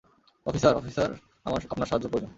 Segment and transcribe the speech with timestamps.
[0.45, 1.09] Officer, officer
[1.45, 2.29] আমার আপনার সাহায্য প্রয়োজন।